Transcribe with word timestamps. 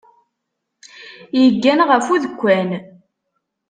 Yeggan 1.41 1.79
ɣef 1.89 2.05
udekkan. 2.13 2.69